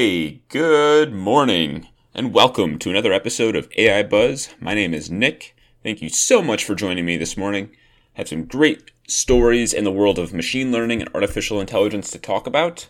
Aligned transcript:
Hey, 0.00 0.40
good 0.48 1.12
morning, 1.12 1.86
and 2.14 2.32
welcome 2.32 2.78
to 2.78 2.88
another 2.88 3.12
episode 3.12 3.54
of 3.54 3.68
AI 3.76 4.02
Buzz. 4.02 4.48
My 4.58 4.72
name 4.72 4.94
is 4.94 5.10
Nick. 5.10 5.54
Thank 5.82 6.00
you 6.00 6.08
so 6.08 6.40
much 6.40 6.64
for 6.64 6.74
joining 6.74 7.04
me 7.04 7.18
this 7.18 7.36
morning. 7.36 7.68
I 8.16 8.20
have 8.20 8.28
some 8.28 8.46
great 8.46 8.92
stories 9.06 9.74
in 9.74 9.84
the 9.84 9.92
world 9.92 10.18
of 10.18 10.32
machine 10.32 10.72
learning 10.72 11.02
and 11.02 11.10
artificial 11.14 11.60
intelligence 11.60 12.10
to 12.12 12.18
talk 12.18 12.46
about. 12.46 12.88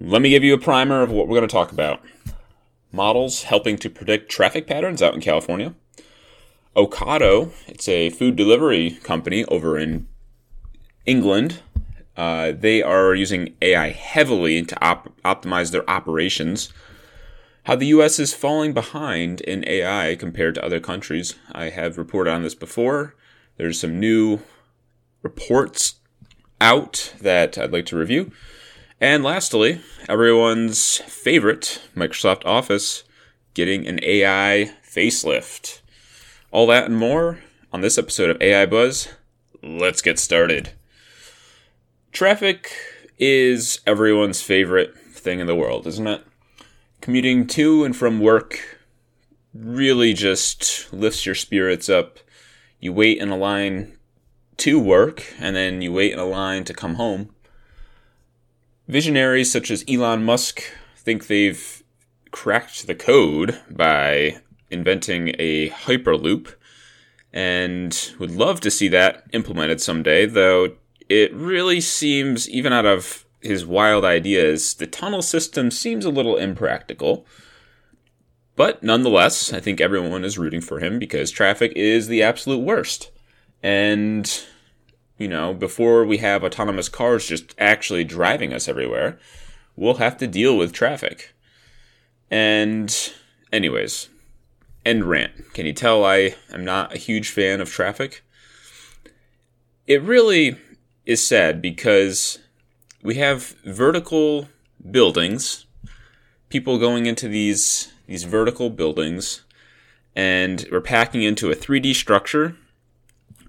Let 0.00 0.22
me 0.22 0.30
give 0.30 0.42
you 0.42 0.54
a 0.54 0.58
primer 0.58 1.02
of 1.02 1.12
what 1.12 1.28
we're 1.28 1.38
going 1.38 1.48
to 1.48 1.52
talk 1.52 1.70
about. 1.70 2.02
Models 2.90 3.44
helping 3.44 3.76
to 3.76 3.88
predict 3.88 4.32
traffic 4.32 4.66
patterns 4.66 5.02
out 5.02 5.14
in 5.14 5.20
California. 5.20 5.76
Ocado, 6.76 7.52
it's 7.68 7.86
a 7.86 8.10
food 8.10 8.34
delivery 8.34 8.98
company 9.04 9.44
over 9.44 9.78
in 9.78 10.08
England, 11.06 11.60
uh, 12.16 12.52
they 12.52 12.82
are 12.82 13.14
using 13.14 13.54
AI 13.60 13.90
heavily 13.90 14.62
to 14.62 14.84
op- 14.84 15.12
optimize 15.22 15.70
their 15.72 15.88
operations. 15.88 16.72
How 17.64 17.76
the 17.76 17.86
US 17.86 18.18
is 18.18 18.34
falling 18.34 18.72
behind 18.72 19.40
in 19.40 19.66
AI 19.66 20.16
compared 20.16 20.54
to 20.56 20.64
other 20.64 20.80
countries. 20.80 21.34
I 21.52 21.70
have 21.70 21.98
reported 21.98 22.30
on 22.30 22.42
this 22.42 22.54
before. 22.54 23.14
There's 23.56 23.80
some 23.80 23.98
new 23.98 24.40
reports 25.22 25.96
out 26.60 27.14
that 27.20 27.58
I'd 27.58 27.72
like 27.72 27.86
to 27.86 27.96
review. 27.96 28.30
And 29.00 29.24
lastly, 29.24 29.80
everyone's 30.08 30.98
favorite, 30.98 31.82
Microsoft 31.96 32.44
Office, 32.44 33.04
getting 33.54 33.86
an 33.86 33.98
AI 34.02 34.72
facelift. 34.88 35.80
All 36.50 36.66
that 36.68 36.84
and 36.84 36.96
more 36.96 37.40
on 37.72 37.80
this 37.80 37.98
episode 37.98 38.30
of 38.30 38.40
AI 38.40 38.66
Buzz. 38.66 39.08
Let's 39.62 40.02
get 40.02 40.18
started. 40.18 40.72
Traffic 42.14 42.70
is 43.18 43.80
everyone's 43.88 44.40
favorite 44.40 44.96
thing 44.96 45.40
in 45.40 45.48
the 45.48 45.54
world, 45.56 45.84
isn't 45.84 46.06
it? 46.06 46.24
Commuting 47.00 47.44
to 47.48 47.82
and 47.82 47.96
from 47.96 48.20
work 48.20 48.86
really 49.52 50.14
just 50.14 50.92
lifts 50.92 51.26
your 51.26 51.34
spirits 51.34 51.88
up. 51.88 52.20
You 52.78 52.92
wait 52.92 53.18
in 53.18 53.30
a 53.30 53.36
line 53.36 53.98
to 54.58 54.78
work, 54.78 55.34
and 55.40 55.56
then 55.56 55.82
you 55.82 55.92
wait 55.92 56.12
in 56.12 56.20
a 56.20 56.24
line 56.24 56.62
to 56.66 56.72
come 56.72 56.94
home. 56.94 57.34
Visionaries 58.86 59.50
such 59.50 59.72
as 59.72 59.84
Elon 59.88 60.22
Musk 60.22 60.62
think 60.96 61.26
they've 61.26 61.82
cracked 62.30 62.86
the 62.86 62.94
code 62.94 63.60
by 63.68 64.36
inventing 64.70 65.34
a 65.40 65.70
Hyperloop 65.70 66.54
and 67.32 68.12
would 68.20 68.30
love 68.30 68.60
to 68.60 68.70
see 68.70 68.86
that 68.86 69.24
implemented 69.32 69.80
someday, 69.80 70.26
though 70.26 70.76
it 71.08 71.34
really 71.34 71.80
seems, 71.80 72.48
even 72.48 72.72
out 72.72 72.86
of 72.86 73.24
his 73.40 73.66
wild 73.66 74.04
ideas, 74.04 74.74
the 74.74 74.86
tunnel 74.86 75.22
system 75.22 75.70
seems 75.70 76.04
a 76.04 76.10
little 76.10 76.36
impractical. 76.36 77.26
But 78.56 78.82
nonetheless, 78.82 79.52
I 79.52 79.60
think 79.60 79.80
everyone 79.80 80.24
is 80.24 80.38
rooting 80.38 80.60
for 80.60 80.78
him 80.78 80.98
because 80.98 81.30
traffic 81.30 81.72
is 81.74 82.08
the 82.08 82.22
absolute 82.22 82.64
worst. 82.64 83.10
And, 83.62 84.30
you 85.18 85.28
know, 85.28 85.52
before 85.52 86.04
we 86.04 86.18
have 86.18 86.44
autonomous 86.44 86.88
cars 86.88 87.26
just 87.26 87.54
actually 87.58 88.04
driving 88.04 88.52
us 88.52 88.68
everywhere, 88.68 89.18
we'll 89.76 89.94
have 89.94 90.16
to 90.18 90.26
deal 90.26 90.56
with 90.56 90.72
traffic. 90.72 91.34
And, 92.30 93.12
anyways, 93.52 94.08
end 94.86 95.04
rant. 95.04 95.52
Can 95.52 95.66
you 95.66 95.72
tell 95.72 96.04
I 96.04 96.34
am 96.52 96.64
not 96.64 96.94
a 96.94 96.98
huge 96.98 97.30
fan 97.30 97.60
of 97.60 97.70
traffic? 97.70 98.22
It 99.86 100.00
really 100.02 100.56
is 101.06 101.26
sad 101.26 101.60
because 101.60 102.38
we 103.02 103.16
have 103.16 103.54
vertical 103.64 104.48
buildings, 104.90 105.66
people 106.48 106.78
going 106.78 107.06
into 107.06 107.28
these 107.28 107.92
these 108.06 108.24
vertical 108.24 108.68
buildings, 108.70 109.42
and 110.14 110.66
we're 110.70 110.80
packing 110.80 111.22
into 111.22 111.50
a 111.50 111.54
3D 111.56 111.94
structure. 111.94 112.56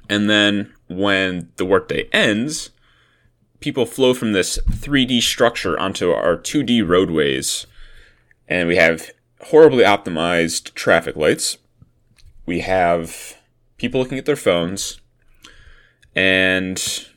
And 0.10 0.30
then 0.30 0.74
when 0.88 1.50
the 1.58 1.66
workday 1.66 2.08
ends, 2.14 2.70
people 3.60 3.86
flow 3.86 4.14
from 4.14 4.32
this 4.32 4.58
3D 4.70 5.22
structure 5.22 5.78
onto 5.78 6.12
our 6.12 6.38
2D 6.38 6.88
roadways, 6.88 7.66
and 8.48 8.68
we 8.68 8.76
have 8.78 9.12
horribly 9.42 9.84
optimized 9.84 10.74
traffic 10.74 11.16
lights. 11.16 11.58
We 12.46 12.62
have 12.62 13.38
people 13.78 14.00
looking 14.00 14.18
at 14.18 14.26
their 14.26 14.36
phones, 14.36 15.02
and 16.16 17.08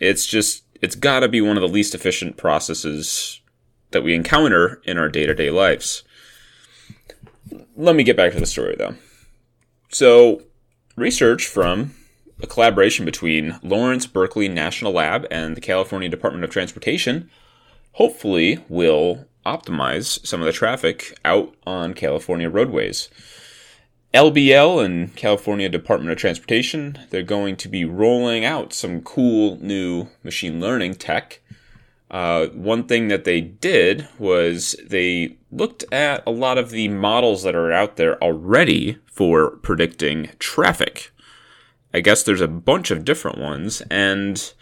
it's 0.00 0.26
just, 0.26 0.64
it's 0.80 0.96
got 0.96 1.20
to 1.20 1.28
be 1.28 1.40
one 1.40 1.56
of 1.56 1.60
the 1.60 1.68
least 1.68 1.94
efficient 1.94 2.36
processes 2.36 3.40
that 3.90 4.02
we 4.02 4.14
encounter 4.14 4.80
in 4.84 4.98
our 4.98 5.08
day 5.08 5.26
to 5.26 5.34
day 5.34 5.50
lives. 5.50 6.02
Let 7.76 7.96
me 7.96 8.04
get 8.04 8.16
back 8.16 8.32
to 8.32 8.40
the 8.40 8.46
story 8.46 8.76
though. 8.78 8.94
So, 9.90 10.42
research 10.96 11.46
from 11.46 11.94
a 12.42 12.46
collaboration 12.46 13.04
between 13.04 13.58
Lawrence 13.62 14.06
Berkeley 14.06 14.48
National 14.48 14.92
Lab 14.92 15.26
and 15.30 15.56
the 15.56 15.60
California 15.60 16.08
Department 16.08 16.44
of 16.44 16.50
Transportation 16.50 17.30
hopefully 17.92 18.64
will 18.68 19.26
optimize 19.44 20.24
some 20.26 20.40
of 20.40 20.46
the 20.46 20.52
traffic 20.52 21.18
out 21.24 21.54
on 21.66 21.94
California 21.94 22.48
roadways. 22.48 23.08
LBL 24.12 24.84
and 24.84 25.14
California 25.14 25.68
Department 25.68 26.10
of 26.10 26.18
Transportation, 26.18 26.98
they're 27.10 27.22
going 27.22 27.56
to 27.56 27.68
be 27.68 27.84
rolling 27.84 28.44
out 28.44 28.72
some 28.72 29.02
cool 29.02 29.56
new 29.60 30.08
machine 30.24 30.60
learning 30.60 30.96
tech. 30.96 31.40
Uh, 32.10 32.46
one 32.48 32.84
thing 32.84 33.06
that 33.06 33.22
they 33.22 33.40
did 33.40 34.08
was 34.18 34.74
they 34.84 35.36
looked 35.52 35.84
at 35.92 36.24
a 36.26 36.30
lot 36.32 36.58
of 36.58 36.70
the 36.70 36.88
models 36.88 37.44
that 37.44 37.54
are 37.54 37.70
out 37.70 37.96
there 37.96 38.20
already 38.20 38.98
for 39.06 39.52
predicting 39.58 40.30
traffic. 40.40 41.12
I 41.94 42.00
guess 42.00 42.24
there's 42.24 42.40
a 42.40 42.48
bunch 42.48 42.90
of 42.90 43.04
different 43.04 43.38
ones, 43.38 43.80
and 43.92 44.52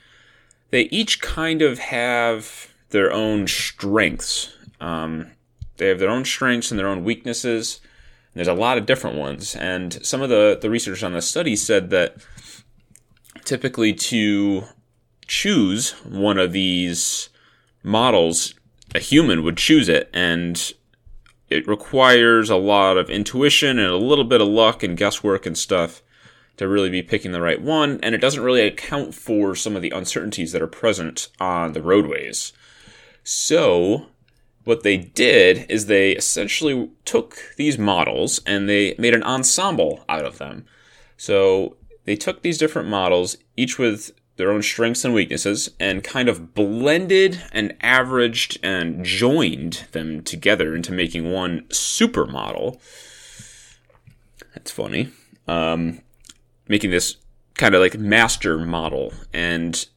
they 0.71 0.83
each 0.83 1.23
kind 1.23 1.63
of 1.63 1.79
have 1.79 2.75
their 2.91 3.11
own 3.11 3.47
strengths. 3.47 4.55
Um, 4.79 5.33
they 5.79 5.89
have 5.89 5.99
their 5.99 6.11
own 6.11 6.27
strengths 6.27 6.71
and 6.71 6.79
their 6.79 6.89
own 6.89 7.03
weaknesses. 7.03 7.81
There's 8.39 8.47
a 8.47 8.55
lot 8.55 8.79
of 8.79 8.87
different 8.87 9.17
ones, 9.17 9.57
and 9.57 9.99
some 10.07 10.23
of 10.23 10.29
the 10.29 10.57
the 10.61 10.71
research 10.71 11.03
on 11.03 11.13
the 11.13 11.21
study 11.21 11.57
said 11.57 11.91
that 11.91 12.15
typically 13.45 13.93
to 13.93 14.63
choose 15.27 15.91
one 16.05 16.39
of 16.39 16.53
these 16.53 17.31
models, 17.83 18.55
a 18.95 19.01
human 19.01 19.43
would 19.43 19.57
choose 19.57 19.89
it, 19.89 20.09
and 20.15 20.73
it 21.51 21.67
requires 21.67 22.49
a 22.49 22.55
lot 22.55 22.97
of 22.97 23.11
intuition 23.11 23.77
and 23.77 23.91
a 23.91 23.97
little 23.97 24.23
bit 24.23 24.41
of 24.41 24.47
luck 24.47 24.85
and 24.85 24.97
guesswork 24.97 25.45
and 25.45 25.59
stuff 25.59 26.01
to 26.59 26.69
really 26.69 26.91
be 26.91 27.03
picking 27.03 27.33
the 27.33 27.41
right 27.41 27.61
one, 27.61 27.99
and 28.05 28.15
it 28.15 28.21
doesn't 28.21 28.45
really 28.45 28.65
account 28.65 29.17
for 29.17 29.57
some 29.57 29.75
of 29.75 29.83
the 29.83 29.91
uncertainties 29.91 30.53
that 30.53 30.63
are 30.63 30.69
present 30.69 31.27
on 31.41 31.73
the 31.73 31.83
roadways. 31.83 32.53
So, 33.25 34.07
what 34.69 34.83
they 34.83 34.99
did 34.99 35.65
is 35.71 35.87
they 35.87 36.13
essentially 36.13 36.91
took 37.07 37.55
these 37.57 37.79
models 37.79 38.39
and 38.45 38.69
they 38.69 38.95
made 38.99 39.15
an 39.15 39.23
ensemble 39.23 40.05
out 40.11 40.27
of 40.27 40.37
them. 40.37 40.67
So 41.17 41.79
they 42.05 42.17
took 42.17 42.43
these 42.43 42.59
different 42.59 42.87
models, 42.87 43.39
each 43.57 43.79
with 43.79 44.11
their 44.37 44.53
own 44.53 44.61
strengths 44.63 45.07
and 45.07 45.15
weaknesses, 45.15 45.71
and 45.81 46.05
kind 46.05 46.29
of 46.29 46.53
blended 46.53 47.41
and 47.51 47.75
averaged 47.81 48.59
and 48.63 49.03
joined 49.07 49.87
them 49.93 50.23
together 50.23 50.77
into 50.77 50.93
making 50.93 51.33
one 51.33 51.65
super 51.71 52.27
model. 52.27 52.79
That's 54.55 54.71
funny. 54.71 55.09
Um, 55.47 56.03
making 56.69 56.91
this 56.91 57.17
kind 57.55 57.75
of 57.75 57.81
like 57.81 57.99
master 57.99 58.59
model. 58.59 59.15
And 59.33 59.89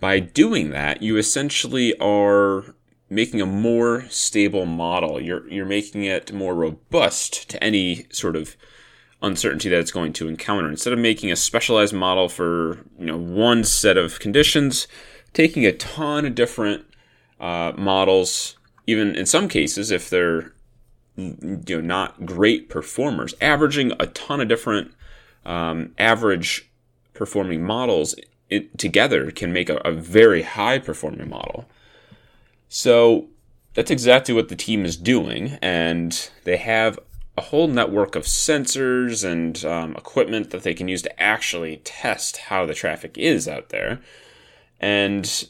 by 0.00 0.20
doing 0.20 0.70
that, 0.70 1.02
you 1.02 1.18
essentially 1.18 1.94
are 1.98 2.74
making 3.08 3.40
a 3.40 3.46
more 3.46 4.04
stable 4.08 4.66
model. 4.66 5.20
You're 5.20 5.48
you're 5.48 5.66
making 5.66 6.04
it 6.04 6.32
more 6.32 6.54
robust 6.54 7.48
to 7.50 7.62
any 7.62 8.06
sort 8.10 8.36
of 8.36 8.56
uncertainty 9.22 9.68
that 9.68 9.80
it's 9.80 9.92
going 9.92 10.12
to 10.14 10.28
encounter. 10.28 10.68
Instead 10.68 10.92
of 10.92 10.98
making 10.98 11.30
a 11.30 11.36
specialized 11.36 11.94
model 11.94 12.28
for 12.28 12.84
you 12.98 13.06
know 13.06 13.16
one 13.16 13.64
set 13.64 13.96
of 13.96 14.20
conditions, 14.20 14.86
taking 15.32 15.64
a 15.64 15.72
ton 15.72 16.26
of 16.26 16.34
different 16.34 16.84
uh, 17.40 17.72
models, 17.76 18.56
even 18.86 19.14
in 19.14 19.26
some 19.26 19.48
cases 19.48 19.90
if 19.90 20.10
they're 20.10 20.52
you 21.16 21.60
know 21.68 21.80
not 21.80 22.26
great 22.26 22.68
performers, 22.68 23.34
averaging 23.40 23.92
a 23.98 24.06
ton 24.06 24.40
of 24.40 24.48
different 24.48 24.92
um, 25.44 25.94
average 25.98 26.70
performing 27.14 27.64
models 27.64 28.14
it, 28.50 28.76
together 28.78 29.30
can 29.30 29.52
make 29.52 29.68
a, 29.68 29.76
a 29.78 29.92
very 29.92 30.42
high 30.42 30.78
performing 30.78 31.28
model. 31.28 31.66
So 32.68 33.28
that's 33.74 33.90
exactly 33.90 34.34
what 34.34 34.48
the 34.48 34.56
team 34.56 34.84
is 34.84 34.96
doing, 34.96 35.58
and 35.62 36.30
they 36.44 36.56
have 36.56 36.98
a 37.36 37.42
whole 37.42 37.68
network 37.68 38.16
of 38.16 38.24
sensors 38.24 39.22
and 39.22 39.64
um, 39.64 39.94
equipment 39.96 40.50
that 40.50 40.62
they 40.62 40.74
can 40.74 40.88
use 40.88 41.02
to 41.02 41.22
actually 41.22 41.76
test 41.84 42.38
how 42.38 42.64
the 42.64 42.74
traffic 42.74 43.18
is 43.18 43.46
out 43.46 43.68
there. 43.68 44.00
And 44.80 45.48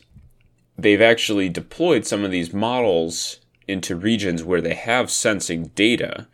they've 0.77 1.01
actually 1.01 1.49
deployed 1.49 2.05
some 2.05 2.25
of 2.25 2.31
these 2.31 2.53
models 2.53 3.39
into 3.69 3.95
regions 3.97 4.43
where 4.43 4.61
they 4.61 4.75
have 4.75 5.11
sensing 5.11 5.69
data 5.75 6.27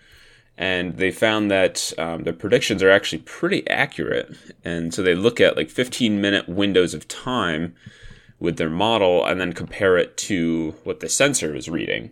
and 0.58 0.96
they 0.98 1.10
found 1.10 1.50
that 1.50 1.92
um, 1.98 2.24
the 2.24 2.32
predictions 2.32 2.82
are 2.82 2.90
actually 2.90 3.22
pretty 3.22 3.68
accurate. 3.68 4.36
And 4.64 4.92
so 4.92 5.02
they 5.02 5.14
look 5.14 5.40
at 5.40 5.56
like 5.56 5.70
15 5.70 6.20
minute 6.20 6.48
windows 6.48 6.94
of 6.94 7.08
time 7.08 7.74
with 8.42 8.56
their 8.56 8.68
model 8.68 9.24
and 9.24 9.40
then 9.40 9.52
compare 9.52 9.96
it 9.96 10.16
to 10.16 10.74
what 10.82 10.98
the 10.98 11.08
sensor 11.08 11.54
is 11.54 11.68
reading. 11.68 12.10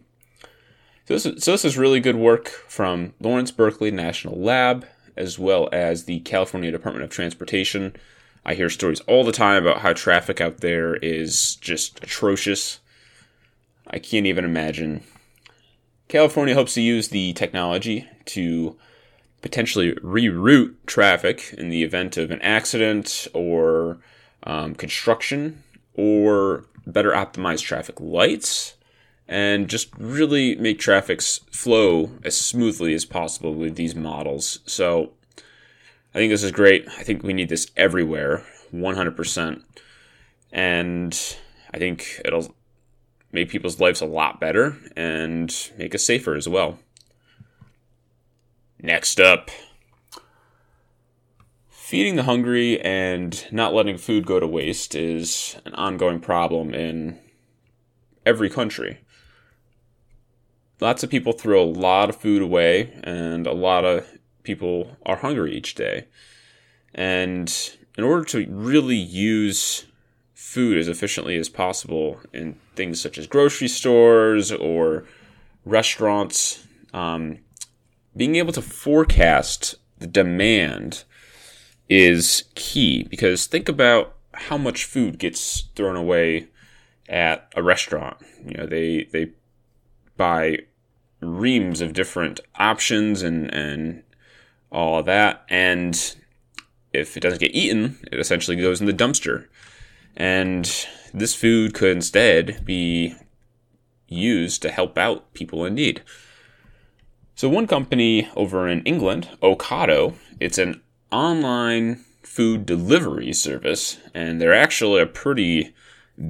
So 1.08 1.14
this, 1.14 1.26
is, 1.26 1.42
so 1.42 1.50
this 1.50 1.64
is 1.64 1.76
really 1.76 1.98
good 1.98 2.14
work 2.14 2.48
from 2.48 3.14
Lawrence 3.20 3.50
Berkeley 3.50 3.90
National 3.90 4.40
Lab 4.40 4.86
as 5.16 5.40
well 5.40 5.68
as 5.72 6.04
the 6.04 6.20
California 6.20 6.70
Department 6.70 7.02
of 7.02 7.10
Transportation. 7.10 7.96
I 8.46 8.54
hear 8.54 8.70
stories 8.70 9.00
all 9.00 9.24
the 9.24 9.32
time 9.32 9.60
about 9.60 9.80
how 9.80 9.92
traffic 9.92 10.40
out 10.40 10.58
there 10.58 10.94
is 10.94 11.56
just 11.56 12.00
atrocious. 12.02 12.78
I 13.88 13.98
can't 13.98 14.26
even 14.26 14.44
imagine 14.44 15.02
California 16.06 16.54
hopes 16.54 16.74
to 16.74 16.80
use 16.80 17.08
the 17.08 17.32
technology 17.32 18.08
to 18.26 18.76
potentially 19.42 19.94
reroute 19.96 20.76
traffic 20.86 21.52
in 21.58 21.70
the 21.70 21.82
event 21.82 22.16
of 22.16 22.30
an 22.30 22.40
accident 22.40 23.26
or 23.34 23.98
um, 24.44 24.76
construction 24.76 25.64
or 25.94 26.64
better 26.86 27.10
optimize 27.10 27.62
traffic 27.62 28.00
lights 28.00 28.74
and 29.28 29.68
just 29.68 29.90
really 29.96 30.56
make 30.56 30.78
traffic 30.78 31.22
flow 31.22 32.10
as 32.24 32.36
smoothly 32.36 32.94
as 32.94 33.04
possible 33.04 33.54
with 33.54 33.76
these 33.76 33.94
models. 33.94 34.58
So 34.66 35.12
I 36.14 36.18
think 36.18 36.32
this 36.32 36.42
is 36.42 36.50
great. 36.50 36.88
I 36.98 37.02
think 37.04 37.22
we 37.22 37.32
need 37.32 37.48
this 37.48 37.70
everywhere, 37.76 38.44
100%. 38.74 39.62
And 40.52 41.36
I 41.72 41.78
think 41.78 42.20
it'll 42.24 42.54
make 43.30 43.48
people's 43.48 43.78
lives 43.78 44.00
a 44.00 44.06
lot 44.06 44.40
better 44.40 44.76
and 44.96 45.54
make 45.78 45.94
us 45.94 46.02
safer 46.02 46.34
as 46.34 46.48
well. 46.48 46.80
Next 48.82 49.20
up, 49.20 49.50
feeding 51.90 52.14
the 52.14 52.22
hungry 52.22 52.80
and 52.82 53.48
not 53.50 53.74
letting 53.74 53.98
food 53.98 54.24
go 54.24 54.38
to 54.38 54.46
waste 54.46 54.94
is 54.94 55.56
an 55.64 55.74
ongoing 55.74 56.20
problem 56.20 56.72
in 56.72 57.18
every 58.24 58.48
country. 58.48 59.00
Lots 60.78 61.02
of 61.02 61.10
people 61.10 61.32
throw 61.32 61.60
a 61.60 61.66
lot 61.66 62.08
of 62.08 62.14
food 62.14 62.42
away, 62.42 62.96
and 63.02 63.44
a 63.44 63.52
lot 63.52 63.84
of 63.84 64.06
people 64.44 64.96
are 65.04 65.16
hungry 65.16 65.52
each 65.52 65.74
day. 65.74 66.06
And 66.94 67.52
in 67.98 68.04
order 68.04 68.24
to 68.26 68.46
really 68.48 68.94
use 68.94 69.84
food 70.32 70.78
as 70.78 70.86
efficiently 70.86 71.36
as 71.36 71.48
possible 71.48 72.20
in 72.32 72.56
things 72.76 73.00
such 73.00 73.18
as 73.18 73.26
grocery 73.26 73.66
stores 73.66 74.52
or 74.52 75.06
restaurants. 75.64 76.64
Um, 76.94 77.38
being 78.16 78.36
able 78.36 78.52
to 78.52 78.62
forecast 78.62 79.74
the 79.98 80.06
demand 80.06 81.02
is 81.90 82.44
key 82.54 83.02
because 83.02 83.46
think 83.46 83.68
about 83.68 84.14
how 84.32 84.56
much 84.56 84.84
food 84.84 85.18
gets 85.18 85.62
thrown 85.74 85.96
away 85.96 86.48
at 87.08 87.52
a 87.56 87.62
restaurant. 87.62 88.16
You 88.46 88.56
know, 88.56 88.66
they 88.66 89.08
they 89.12 89.32
buy 90.16 90.60
reams 91.20 91.82
of 91.82 91.92
different 91.92 92.40
options 92.54 93.22
and 93.22 93.52
and 93.52 94.04
all 94.72 95.02
that, 95.02 95.44
and 95.48 96.16
if 96.92 97.16
it 97.16 97.20
doesn't 97.20 97.40
get 97.40 97.54
eaten, 97.54 97.98
it 98.10 98.18
essentially 98.18 98.56
goes 98.56 98.80
in 98.80 98.86
the 98.86 98.92
dumpster. 98.92 99.46
And 100.16 100.64
this 101.12 101.34
food 101.34 101.74
could 101.74 101.96
instead 101.96 102.64
be 102.64 103.14
used 104.08 104.62
to 104.62 104.70
help 104.70 104.98
out 104.98 105.32
people 105.34 105.64
in 105.64 105.74
need. 105.74 106.02
So, 107.34 107.48
one 107.48 107.66
company 107.66 108.28
over 108.36 108.68
in 108.68 108.82
England, 108.82 109.28
Ocado, 109.42 110.14
it's 110.40 110.58
an 110.58 110.82
online 111.10 112.04
food 112.22 112.66
delivery 112.66 113.32
service, 113.32 113.98
and 114.14 114.40
they're 114.40 114.54
actually 114.54 115.02
a 115.02 115.06
pretty 115.06 115.74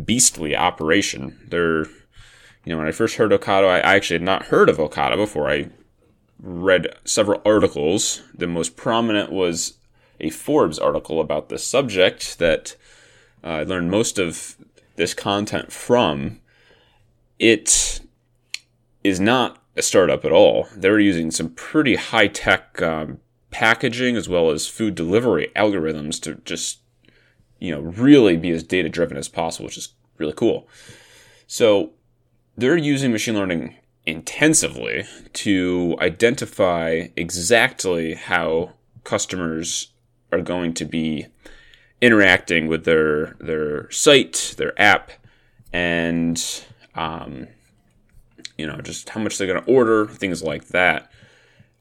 beastly 0.04 0.56
operation. 0.56 1.38
They're, 1.48 1.84
you 2.64 2.66
know, 2.66 2.78
when 2.78 2.86
I 2.86 2.92
first 2.92 3.16
heard 3.16 3.32
Ocado, 3.32 3.68
I, 3.68 3.80
actually 3.80 4.16
had 4.16 4.22
not 4.22 4.46
heard 4.46 4.68
of 4.68 4.78
Ocado 4.78 5.16
before 5.16 5.50
I 5.50 5.70
read 6.40 6.94
several 7.04 7.42
articles. 7.44 8.22
The 8.34 8.46
most 8.46 8.76
prominent 8.76 9.30
was 9.32 9.74
a 10.20 10.30
Forbes 10.30 10.78
article 10.78 11.20
about 11.20 11.48
this 11.48 11.64
subject 11.64 12.38
that 12.38 12.76
uh, 13.42 13.48
I 13.48 13.62
learned 13.64 13.90
most 13.90 14.18
of 14.18 14.56
this 14.96 15.14
content 15.14 15.72
from. 15.72 16.40
It 17.38 18.00
is 19.02 19.18
not 19.18 19.62
a 19.76 19.82
startup 19.82 20.24
at 20.24 20.32
all. 20.32 20.68
They're 20.76 20.98
using 20.98 21.30
some 21.30 21.50
pretty 21.50 21.96
high 21.96 22.28
tech 22.28 22.80
um, 22.82 23.20
packaging 23.50 24.16
as 24.16 24.28
well 24.28 24.50
as 24.50 24.66
food 24.66 24.94
delivery 24.94 25.50
algorithms 25.56 26.20
to 26.22 26.36
just, 26.44 26.80
you 27.58 27.70
know, 27.70 27.80
really 27.80 28.36
be 28.36 28.50
as 28.50 28.62
data 28.62 28.88
driven 28.88 29.16
as 29.16 29.28
possible, 29.28 29.66
which 29.66 29.76
is 29.76 29.94
really 30.18 30.32
cool. 30.32 30.68
So 31.46 31.90
they're 32.56 32.76
using 32.76 33.12
machine 33.12 33.34
learning 33.34 33.76
intensively 34.06 35.04
to 35.32 35.96
identify 36.00 37.08
exactly 37.16 38.14
how 38.14 38.72
customers 39.04 39.92
are 40.32 40.40
going 40.40 40.74
to 40.74 40.84
be 40.84 41.26
interacting 42.00 42.66
with 42.66 42.84
their 42.84 43.36
their 43.40 43.90
site, 43.90 44.54
their 44.56 44.78
app, 44.80 45.10
and 45.72 46.64
um, 46.94 47.48
you 48.56 48.66
know 48.66 48.80
just 48.80 49.10
how 49.10 49.20
much 49.20 49.38
they're 49.38 49.46
going 49.46 49.62
to 49.62 49.70
order, 49.70 50.06
things 50.06 50.42
like 50.42 50.68
that. 50.68 51.10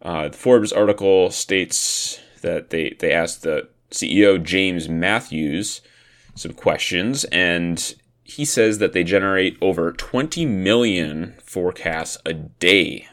Uh, 0.01 0.29
the 0.29 0.37
Forbes 0.37 0.71
article 0.71 1.29
states 1.29 2.19
that 2.41 2.69
they 2.69 2.95
they 2.99 3.11
asked 3.11 3.43
the 3.43 3.67
CEO 3.91 4.41
James 4.41 4.87
Matthews 4.87 5.81
some 6.35 6.53
questions, 6.53 7.25
and 7.25 7.95
he 8.23 8.45
says 8.45 8.77
that 8.77 8.93
they 8.93 9.03
generate 9.03 9.57
over 9.61 9.91
20 9.91 10.45
million 10.45 11.35
forecasts 11.43 12.17
a 12.25 12.33
day. 12.33 13.07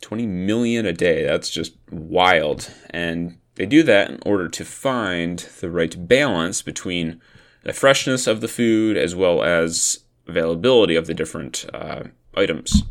20 0.00 0.26
million 0.26 0.86
a 0.86 0.92
day. 0.92 1.24
That's 1.24 1.50
just 1.50 1.74
wild. 1.90 2.72
And 2.90 3.38
they 3.56 3.66
do 3.66 3.82
that 3.82 4.10
in 4.10 4.20
order 4.24 4.48
to 4.48 4.64
find 4.64 5.38
the 5.60 5.70
right 5.70 6.08
balance 6.08 6.62
between 6.62 7.20
the 7.62 7.72
freshness 7.72 8.26
of 8.26 8.40
the 8.40 8.48
food 8.48 8.96
as 8.96 9.14
well 9.14 9.42
as 9.42 10.00
availability 10.26 10.96
of 10.96 11.06
the 11.06 11.14
different 11.14 11.66
uh, 11.72 12.04
items. 12.34 12.82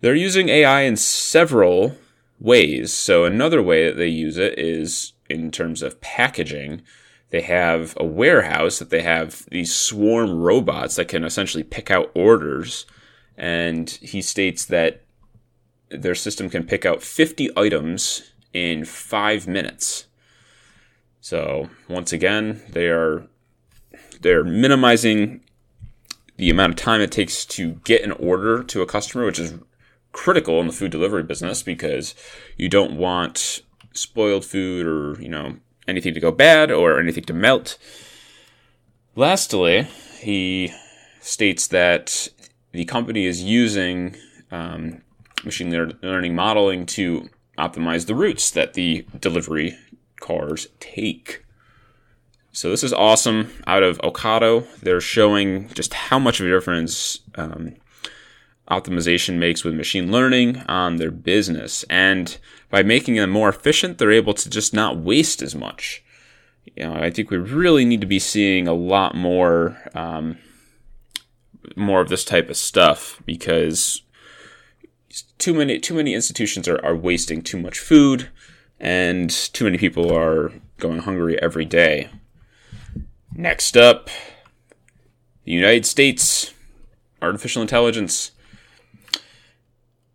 They're 0.00 0.14
using 0.14 0.48
AI 0.48 0.82
in 0.82 0.96
several 0.96 1.96
ways. 2.38 2.92
So, 2.92 3.24
another 3.24 3.62
way 3.62 3.86
that 3.86 3.96
they 3.96 4.08
use 4.08 4.36
it 4.36 4.58
is 4.58 5.12
in 5.28 5.50
terms 5.50 5.82
of 5.82 6.00
packaging. 6.00 6.82
They 7.30 7.40
have 7.40 7.94
a 7.96 8.04
warehouse 8.04 8.78
that 8.78 8.90
they 8.90 9.02
have 9.02 9.46
these 9.50 9.74
swarm 9.74 10.40
robots 10.40 10.96
that 10.96 11.08
can 11.08 11.24
essentially 11.24 11.64
pick 11.64 11.90
out 11.90 12.12
orders. 12.14 12.86
And 13.36 13.90
he 13.90 14.22
states 14.22 14.66
that 14.66 15.02
their 15.90 16.14
system 16.14 16.48
can 16.48 16.64
pick 16.64 16.84
out 16.86 17.02
50 17.02 17.50
items 17.56 18.34
in 18.52 18.84
five 18.84 19.48
minutes. 19.48 20.06
So 21.20 21.70
once 21.88 22.12
again, 22.12 22.62
they 22.68 22.88
are 22.88 23.26
they're 24.20 24.44
minimizing 24.44 25.40
the 26.36 26.50
amount 26.50 26.72
of 26.72 26.76
time 26.76 27.00
it 27.00 27.12
takes 27.12 27.44
to 27.44 27.72
get 27.84 28.02
an 28.02 28.12
order 28.12 28.62
to 28.64 28.82
a 28.82 28.86
customer, 28.86 29.24
which 29.24 29.38
is 29.38 29.54
critical 30.14 30.60
in 30.60 30.68
the 30.68 30.72
food 30.72 30.92
delivery 30.92 31.22
business 31.22 31.62
because 31.62 32.14
you 32.56 32.70
don't 32.70 32.96
want 32.96 33.60
spoiled 33.92 34.44
food 34.44 34.86
or 34.86 35.20
you 35.20 35.28
know 35.28 35.56
anything 35.86 36.14
to 36.14 36.20
go 36.20 36.32
bad 36.32 36.70
or 36.70 36.98
anything 36.98 37.24
to 37.24 37.34
melt. 37.34 37.76
Lastly, 39.14 39.82
he 40.20 40.72
states 41.20 41.66
that 41.68 42.28
the 42.72 42.84
company 42.86 43.26
is 43.26 43.42
using 43.42 44.16
um, 44.50 45.02
machine 45.44 45.70
learning 46.02 46.34
modeling 46.34 46.86
to 46.86 47.28
optimize 47.58 48.06
the 48.06 48.14
routes 48.14 48.50
that 48.52 48.74
the 48.74 49.06
delivery 49.20 49.76
cars 50.20 50.66
take. 50.80 51.44
So 52.52 52.70
this 52.70 52.84
is 52.84 52.92
awesome. 52.92 53.50
Out 53.66 53.82
of 53.82 53.98
Ocado, 53.98 54.66
they're 54.80 55.00
showing 55.00 55.68
just 55.70 55.92
how 55.92 56.18
much 56.18 56.40
of 56.40 56.46
a 56.46 56.50
difference 56.50 57.18
um, 57.34 57.74
optimization 58.70 59.38
makes 59.38 59.64
with 59.64 59.74
machine 59.74 60.10
learning 60.10 60.58
on 60.68 60.96
their 60.96 61.10
business, 61.10 61.84
and 61.90 62.38
by 62.70 62.82
making 62.82 63.16
them 63.16 63.30
more 63.30 63.48
efficient, 63.48 63.98
they're 63.98 64.12
able 64.12 64.34
to 64.34 64.48
just 64.50 64.72
not 64.72 64.96
waste 64.96 65.42
as 65.42 65.54
much. 65.54 66.02
You 66.76 66.84
know, 66.84 66.94
I 66.94 67.10
think 67.10 67.30
we 67.30 67.36
really 67.36 67.84
need 67.84 68.00
to 68.00 68.06
be 68.06 68.18
seeing 68.18 68.66
a 68.66 68.72
lot 68.72 69.14
more, 69.14 69.76
um, 69.94 70.38
more 71.76 72.00
of 72.00 72.08
this 72.08 72.24
type 72.24 72.48
of 72.48 72.56
stuff 72.56 73.22
because 73.26 74.02
too 75.38 75.54
many 75.54 75.78
too 75.78 75.94
many 75.94 76.14
institutions 76.14 76.66
are, 76.66 76.84
are 76.84 76.96
wasting 76.96 77.42
too 77.42 77.58
much 77.58 77.78
food 77.78 78.28
and 78.80 79.30
too 79.30 79.64
many 79.64 79.78
people 79.78 80.12
are 80.12 80.52
going 80.78 81.00
hungry 81.00 81.40
every 81.40 81.64
day. 81.64 82.08
Next 83.32 83.76
up, 83.76 84.08
the 85.44 85.52
United 85.52 85.86
States 85.86 86.52
artificial 87.22 87.62
intelligence. 87.62 88.32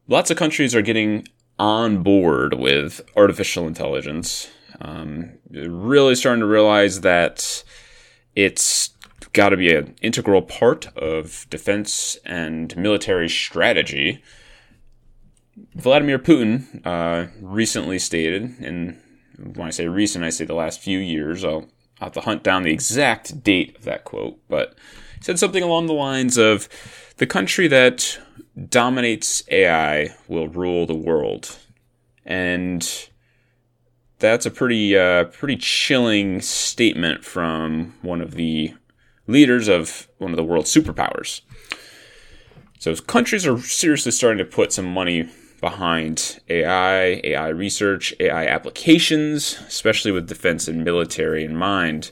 Lots 0.09 0.31
of 0.31 0.37
countries 0.37 0.73
are 0.73 0.81
getting 0.81 1.27
on 1.59 2.01
board 2.01 2.55
with 2.55 2.99
artificial 3.15 3.67
intelligence. 3.67 4.49
Um, 4.81 5.37
really 5.51 6.15
starting 6.15 6.39
to 6.39 6.47
realize 6.47 7.01
that 7.01 7.63
it's 8.35 8.89
got 9.33 9.49
to 9.49 9.57
be 9.57 9.71
an 9.71 9.93
integral 10.01 10.41
part 10.41 10.87
of 10.97 11.45
defense 11.51 12.17
and 12.25 12.75
military 12.75 13.29
strategy. 13.29 14.23
Vladimir 15.75 16.17
Putin 16.17 16.83
uh, 16.87 17.27
recently 17.39 17.99
stated, 17.99 18.55
and 18.61 18.99
when 19.37 19.67
I 19.67 19.69
say 19.69 19.87
recent, 19.87 20.25
I 20.25 20.31
say 20.31 20.43
the 20.43 20.55
last 20.55 20.79
few 20.79 20.97
years. 20.97 21.45
I'll, 21.45 21.69
I'll 22.01 22.07
have 22.07 22.13
to 22.13 22.21
hunt 22.21 22.41
down 22.41 22.63
the 22.63 22.73
exact 22.73 23.43
date 23.43 23.77
of 23.77 23.83
that 23.83 24.05
quote, 24.05 24.39
but 24.49 24.73
he 25.19 25.23
said 25.25 25.37
something 25.37 25.61
along 25.61 25.85
the 25.85 25.93
lines 25.93 26.35
of 26.35 26.67
the 27.17 27.27
country 27.27 27.67
that 27.67 28.17
dominates 28.67 29.43
AI 29.49 30.15
will 30.27 30.47
rule 30.47 30.85
the 30.85 30.95
world. 30.95 31.57
And 32.25 33.09
that's 34.19 34.45
a 34.45 34.51
pretty 34.51 34.97
uh, 34.97 35.25
pretty 35.25 35.55
chilling 35.55 36.41
statement 36.41 37.23
from 37.23 37.95
one 38.01 38.21
of 38.21 38.31
the 38.35 38.73
leaders 39.27 39.67
of 39.67 40.07
one 40.17 40.31
of 40.31 40.37
the 40.37 40.43
world's 40.43 40.73
superpowers. 40.73 41.41
So 42.79 42.95
countries 42.95 43.45
are 43.45 43.59
seriously 43.59 44.11
starting 44.11 44.37
to 44.37 44.45
put 44.45 44.71
some 44.71 44.91
money 44.91 45.29
behind 45.59 46.39
AI, 46.49 47.21
AI 47.23 47.49
research, 47.49 48.13
AI 48.19 48.47
applications, 48.47 49.59
especially 49.67 50.11
with 50.11 50.27
defense 50.27 50.67
and 50.67 50.83
military 50.83 51.43
in 51.43 51.55
mind. 51.55 52.11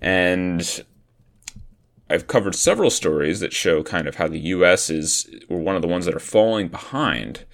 And 0.00 0.84
I've 2.08 2.26
covered 2.26 2.54
several 2.54 2.90
stories 2.90 3.40
that 3.40 3.52
show 3.52 3.82
kind 3.82 4.06
of 4.06 4.16
how 4.16 4.28
the 4.28 4.38
U.S. 4.38 4.90
is 4.90 5.28
or 5.48 5.58
one 5.58 5.76
of 5.76 5.82
the 5.82 5.88
ones 5.88 6.04
that 6.04 6.14
are 6.14 6.20
falling 6.20 6.68
behind. 6.68 7.44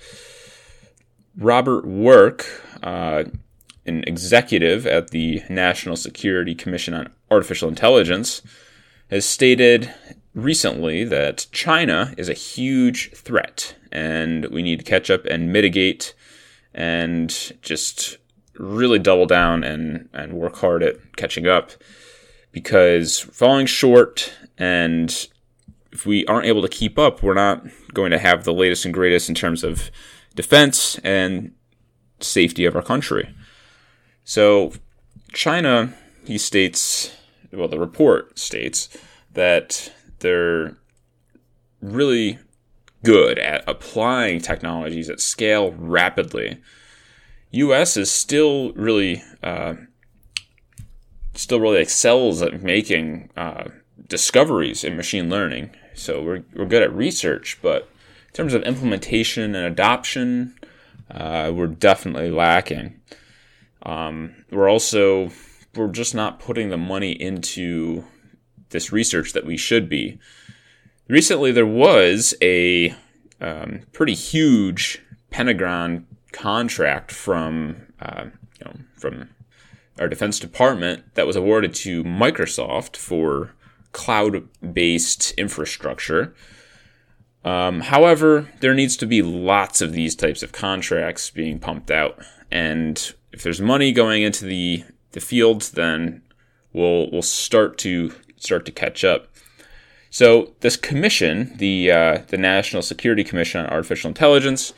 Robert 1.36 1.86
Work, 1.86 2.46
uh, 2.82 3.24
an 3.86 4.04
executive 4.06 4.86
at 4.86 5.10
the 5.10 5.42
National 5.48 5.96
Security 5.96 6.54
Commission 6.54 6.92
on 6.92 7.12
Artificial 7.30 7.68
Intelligence, 7.68 8.42
has 9.10 9.24
stated 9.24 9.92
recently 10.34 11.04
that 11.04 11.46
China 11.52 12.14
is 12.16 12.28
a 12.28 12.34
huge 12.34 13.10
threat 13.12 13.74
and 13.90 14.46
we 14.46 14.62
need 14.62 14.78
to 14.78 14.84
catch 14.84 15.10
up 15.10 15.24
and 15.26 15.52
mitigate 15.52 16.14
and 16.74 17.52
just 17.62 18.18
really 18.54 18.98
double 18.98 19.26
down 19.26 19.64
and, 19.64 20.08
and 20.12 20.34
work 20.34 20.56
hard 20.56 20.82
at 20.82 21.16
catching 21.16 21.46
up 21.46 21.72
because 22.52 23.18
falling 23.18 23.66
short 23.66 24.32
and 24.58 25.28
if 25.92 26.06
we 26.06 26.24
aren't 26.26 26.46
able 26.46 26.62
to 26.62 26.68
keep 26.68 26.98
up, 26.98 27.22
we're 27.22 27.34
not 27.34 27.64
going 27.92 28.10
to 28.10 28.18
have 28.18 28.44
the 28.44 28.54
latest 28.54 28.84
and 28.84 28.94
greatest 28.94 29.28
in 29.28 29.34
terms 29.34 29.62
of 29.62 29.90
defense 30.34 30.98
and 31.04 31.52
safety 32.20 32.64
of 32.64 32.74
our 32.74 32.82
country. 32.82 33.34
So, 34.24 34.72
China, 35.32 35.92
he 36.24 36.38
states, 36.38 37.14
well, 37.52 37.68
the 37.68 37.78
report 37.78 38.38
states 38.38 38.88
that 39.32 39.92
they're 40.20 40.76
really 41.80 42.38
good 43.04 43.38
at 43.38 43.64
applying 43.68 44.40
technologies 44.40 45.10
at 45.10 45.20
scale 45.20 45.72
rapidly. 45.72 46.60
U.S. 47.50 47.96
is 47.96 48.10
still 48.10 48.72
really, 48.72 49.22
uh, 49.42 49.74
still 51.34 51.60
really 51.60 51.80
excels 51.80 52.42
at 52.42 52.62
making 52.62 53.30
uh, 53.36 53.64
discoveries 54.08 54.84
in 54.84 54.96
machine 54.96 55.30
learning. 55.30 55.70
So 55.94 56.22
we're 56.22 56.44
we're 56.54 56.66
good 56.66 56.82
at 56.82 56.94
research, 56.94 57.58
but 57.62 57.82
in 58.28 58.32
terms 58.34 58.54
of 58.54 58.62
implementation 58.62 59.54
and 59.54 59.66
adoption, 59.66 60.54
uh, 61.10 61.52
we're 61.54 61.66
definitely 61.66 62.30
lacking. 62.30 63.00
Um, 63.84 64.44
we're 64.50 64.70
also 64.70 65.30
we're 65.74 65.88
just 65.88 66.14
not 66.14 66.40
putting 66.40 66.70
the 66.70 66.76
money 66.76 67.12
into 67.12 68.04
this 68.70 68.92
research 68.92 69.32
that 69.32 69.46
we 69.46 69.56
should 69.56 69.88
be. 69.88 70.18
Recently, 71.08 71.52
there 71.52 71.66
was 71.66 72.34
a 72.40 72.94
um, 73.40 73.80
pretty 73.92 74.14
huge 74.14 75.02
Pentagon 75.30 76.06
contract 76.32 77.10
from 77.10 77.86
uh, 78.00 78.26
you 78.58 78.64
know, 78.64 78.74
from 78.96 79.30
our 79.98 80.08
Defense 80.08 80.38
Department 80.38 81.14
that 81.14 81.26
was 81.26 81.36
awarded 81.36 81.74
to 81.74 82.04
Microsoft 82.04 82.96
for 82.96 83.54
cloud-based 83.92 85.32
infrastructure. 85.32 86.34
Um, 87.44 87.80
however, 87.80 88.48
there 88.60 88.74
needs 88.74 88.96
to 88.98 89.06
be 89.06 89.20
lots 89.20 89.80
of 89.80 89.92
these 89.92 90.14
types 90.14 90.42
of 90.42 90.52
contracts 90.52 91.30
being 91.30 91.58
pumped 91.58 91.90
out, 91.90 92.18
and 92.50 93.14
if 93.32 93.42
there's 93.42 93.60
money 93.60 93.92
going 93.92 94.22
into 94.22 94.44
the 94.44 94.84
the 95.10 95.20
field, 95.20 95.62
then 95.74 96.22
we'll 96.72 97.10
we'll 97.10 97.22
start 97.22 97.78
to 97.78 98.14
start 98.36 98.64
to 98.66 98.72
catch 98.72 99.04
up. 99.04 99.28
So 100.10 100.54
this 100.60 100.76
commission, 100.76 101.52
the 101.56 101.90
uh, 101.90 102.18
the 102.28 102.38
National 102.38 102.82
Security 102.82 103.24
Commission 103.24 103.60
on 103.60 103.72
Artificial 103.72 104.08
Intelligence, 104.08 104.72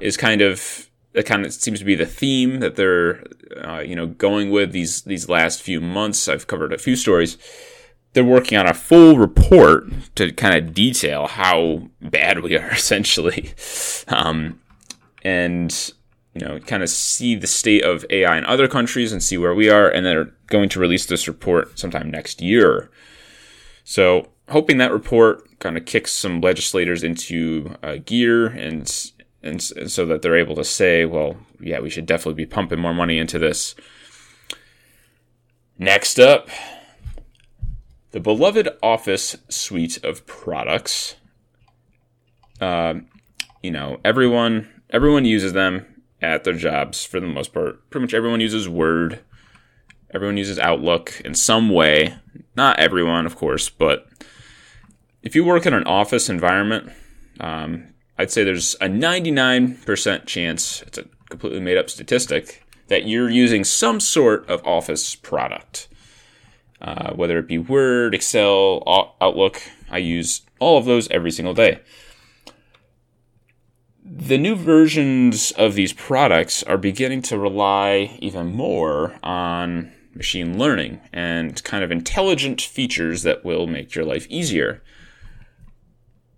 is 0.00 0.16
kind 0.16 0.40
of 0.40 0.88
that 1.12 1.26
kind 1.26 1.44
of 1.44 1.52
seems 1.52 1.78
to 1.78 1.84
be 1.84 1.94
the 1.94 2.06
theme 2.06 2.60
that 2.60 2.76
they're 2.76 3.24
uh, 3.62 3.80
you 3.80 3.96
know 3.96 4.06
going 4.06 4.50
with 4.50 4.72
these 4.72 5.02
these 5.02 5.28
last 5.28 5.62
few 5.62 5.80
months. 5.80 6.28
I've 6.28 6.46
covered 6.46 6.72
a 6.72 6.78
few 6.78 6.96
stories. 6.96 7.38
They're 8.12 8.24
working 8.24 8.58
on 8.58 8.66
a 8.66 8.74
full 8.74 9.18
report 9.18 9.84
to 10.16 10.32
kind 10.32 10.56
of 10.56 10.74
detail 10.74 11.26
how 11.26 11.88
bad 12.00 12.40
we 12.40 12.56
are, 12.56 12.70
essentially, 12.72 13.52
um, 14.08 14.60
and 15.22 15.92
you 16.34 16.46
know 16.46 16.58
kind 16.60 16.82
of 16.82 16.88
see 16.88 17.34
the 17.34 17.46
state 17.46 17.84
of 17.84 18.04
AI 18.10 18.36
in 18.36 18.44
other 18.44 18.68
countries 18.68 19.12
and 19.12 19.22
see 19.22 19.38
where 19.38 19.54
we 19.54 19.70
are, 19.70 19.88
and 19.88 20.04
they're 20.04 20.32
going 20.46 20.68
to 20.70 20.80
release 20.80 21.06
this 21.06 21.28
report 21.28 21.78
sometime 21.78 22.10
next 22.10 22.40
year. 22.40 22.90
So 23.84 24.28
hoping 24.48 24.78
that 24.78 24.92
report 24.92 25.58
kind 25.60 25.76
of 25.76 25.84
kicks 25.84 26.12
some 26.12 26.40
legislators 26.40 27.02
into 27.02 27.74
uh, 27.82 27.96
gear 28.04 28.46
and, 28.46 29.12
and 29.42 29.62
so 29.62 30.04
that 30.06 30.22
they're 30.22 30.36
able 30.36 30.56
to 30.56 30.64
say, 30.64 31.04
well, 31.04 31.36
yeah, 31.60 31.80
we 31.80 31.90
should 31.90 32.06
definitely 32.06 32.34
be 32.34 32.46
pumping 32.46 32.80
more 32.80 32.94
money 32.94 33.18
into 33.18 33.38
this. 33.38 33.74
Next 35.78 36.18
up, 36.18 36.48
the 38.10 38.20
beloved 38.20 38.68
Office 38.82 39.36
suite 39.48 40.02
of 40.04 40.26
products. 40.26 41.16
Uh, 42.60 42.94
you 43.62 43.70
know, 43.70 44.00
everyone 44.04 44.68
everyone 44.90 45.24
uses 45.24 45.52
them 45.52 46.02
at 46.20 46.42
their 46.44 46.54
jobs 46.54 47.04
for 47.04 47.20
the 47.20 47.26
most 47.26 47.52
part. 47.52 47.88
Pretty 47.90 48.02
much 48.02 48.14
everyone 48.14 48.40
uses 48.40 48.68
Word. 48.68 49.20
Everyone 50.12 50.36
uses 50.36 50.58
Outlook 50.58 51.20
in 51.24 51.34
some 51.34 51.68
way. 51.68 52.16
Not 52.56 52.80
everyone, 52.80 53.26
of 53.26 53.36
course, 53.36 53.68
but 53.68 54.08
if 55.22 55.36
you 55.36 55.44
work 55.44 55.66
in 55.66 55.74
an 55.74 55.84
office 55.84 56.28
environment, 56.28 56.90
um, 57.38 57.88
I'd 58.18 58.32
say 58.32 58.42
there's 58.42 58.74
a 58.74 58.88
99% 58.88 60.26
chance, 60.26 60.82
it's 60.82 60.98
a 60.98 61.04
completely 61.30 61.60
made 61.60 61.78
up 61.78 61.88
statistic, 61.88 62.64
that 62.88 63.06
you're 63.06 63.30
using 63.30 63.64
some 63.64 64.00
sort 64.00 64.48
of 64.48 64.66
office 64.66 65.14
product. 65.14 65.88
Uh, 66.80 67.12
whether 67.14 67.38
it 67.38 67.48
be 67.48 67.58
Word, 67.58 68.14
Excel, 68.14 68.82
Outlook, 69.20 69.62
I 69.90 69.98
use 69.98 70.42
all 70.58 70.78
of 70.78 70.84
those 70.84 71.08
every 71.10 71.30
single 71.30 71.54
day. 71.54 71.80
The 74.04 74.38
new 74.38 74.54
versions 74.54 75.50
of 75.52 75.74
these 75.74 75.92
products 75.92 76.62
are 76.62 76.78
beginning 76.78 77.22
to 77.22 77.38
rely 77.38 78.16
even 78.20 78.54
more 78.54 79.18
on 79.22 79.92
machine 80.14 80.58
learning 80.58 81.00
and 81.12 81.62
kind 81.62 81.84
of 81.84 81.90
intelligent 81.90 82.60
features 82.60 83.22
that 83.22 83.44
will 83.44 83.66
make 83.66 83.94
your 83.94 84.04
life 84.04 84.26
easier. 84.28 84.82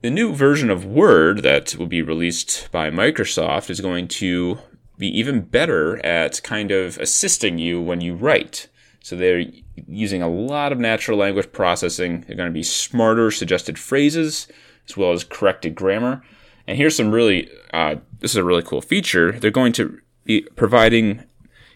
The 0.03 0.11
new 0.11 0.35
version 0.35 0.71
of 0.71 0.87
Word 0.87 1.43
that 1.43 1.77
will 1.77 1.87
be 1.87 2.01
released 2.01 2.69
by 2.73 2.91
Microsoft 2.91 3.69
is 3.69 3.83
going 3.83 4.09
to 4.09 4.59
be 4.97 5.09
even 5.09 5.43
better 5.43 6.05
at 6.05 6.43
kind 6.43 6.71
of 6.71 6.97
assisting 6.97 7.59
you 7.59 7.83
when 7.83 8.01
you 8.01 8.15
write. 8.15 8.69
So 9.03 9.15
they're 9.15 9.45
using 9.87 10.23
a 10.23 10.29
lot 10.29 10.73
of 10.73 10.79
natural 10.79 11.19
language 11.19 11.53
processing. 11.53 12.25
They're 12.27 12.37
going 12.37 12.49
to 12.49 12.55
be 12.55 12.63
smarter 12.63 13.31
suggested 13.31 13.79
phrases 13.79 14.49
as 14.89 14.97
well 14.97 15.13
as 15.13 15.23
corrected 15.23 15.75
grammar. 15.75 16.23
And 16.67 16.79
here's 16.79 16.97
some 16.97 17.11
really, 17.11 17.51
uh, 17.75 17.97
this 18.21 18.31
is 18.31 18.39
a 18.39 18.45
really 18.45 18.63
cool 18.63 18.81
feature. 18.81 19.33
They're 19.33 19.51
going 19.51 19.75
to 19.75 20.01
be 20.25 20.47
providing 20.57 21.25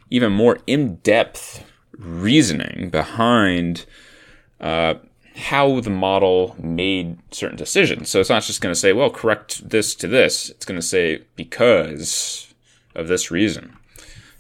even 0.09 0.33
more 0.33 0.61
in 0.67 0.97
depth 0.97 1.63
reasoning 1.99 2.89
behind 2.89 3.85
uh, 4.63 4.95
how 5.35 5.81
the 5.81 5.91
model 5.91 6.55
made 6.59 7.19
certain 7.33 7.57
decisions. 7.57 8.09
So 8.09 8.21
it's 8.21 8.31
not 8.31 8.45
just 8.45 8.61
going 8.61 8.73
to 8.73 8.79
say, 8.79 8.93
well, 8.93 9.11
correct 9.11 9.69
this 9.69 9.95
to 9.97 10.07
this. 10.07 10.51
It's 10.51 10.65
going 10.65 10.81
to 10.81 10.87
say 10.87 11.23
because 11.37 12.55
of 12.95 13.09
this 13.09 13.31
reason. 13.31 13.77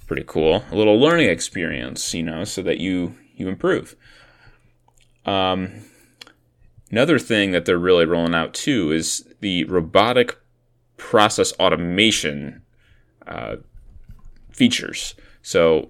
Pretty 0.07 0.25
cool. 0.27 0.65
A 0.71 0.77
little 0.77 0.99
learning 0.99 1.31
experience, 1.31 2.15
you 2.15 2.23
know, 2.23 2.45
so 2.45 2.63
that 2.63 2.79
you 2.79 3.17
you 3.37 3.49
improve. 3.49 3.97
Um, 5.27 5.83
Another 6.95 7.19
thing 7.19 7.51
that 7.51 7.65
they're 7.65 7.77
really 7.77 8.05
rolling 8.05 8.37
out 8.37 8.55
too 8.55 8.93
is 8.93 9.29
the 9.41 9.65
robotic 9.65 10.39
process 10.97 11.53
automation 11.55 12.63
uh, 13.27 13.57
features. 14.53 15.17
So 15.43 15.89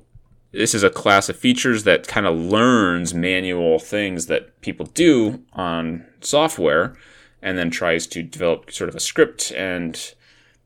this 0.55 0.75
is 0.75 0.83
a 0.83 0.91
class 0.91 1.29
of 1.29 1.37
features 1.37 1.85
that 1.85 2.07
kind 2.07 2.27
of 2.27 2.37
learns 2.37 3.13
manual 3.13 3.79
things 3.79 4.27
that 4.27 4.61
people 4.61 4.87
do 4.87 5.43
on 5.53 6.07
software 6.21 6.97
and 7.43 7.59
then 7.59 7.71
tries 7.71 8.07
to 8.07 8.23
develop 8.23 8.71
sort 8.73 8.89
of 8.89 8.95
a 8.95 9.01
script 9.01 9.51
and 9.53 10.15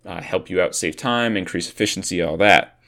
uh, 0.04 0.20
help 0.20 0.48
you 0.48 0.60
out 0.60 0.76
save 0.76 0.96
time, 0.96 1.36
increase 1.36 1.68
efficiency, 1.68 2.22
all 2.22 2.36
that. 2.36 2.78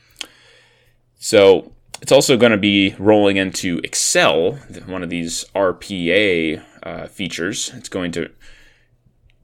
So 1.19 1.73
it's 2.01 2.13
also 2.13 2.37
going 2.37 2.53
to 2.53 2.59
be 2.59 2.95
rolling 2.99 3.37
into 3.37 3.81
Excel, 3.83 4.53
one 4.87 5.03
of 5.03 5.11
these 5.11 5.45
RPA 5.55 6.63
uh, 6.83 7.07
features. 7.09 7.71
It's 7.75 7.89
going 7.89 8.13
to, 8.13 8.31